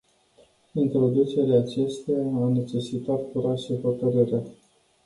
[0.83, 4.43] Introducerea acesteia a necesitat curaj și hotărâre.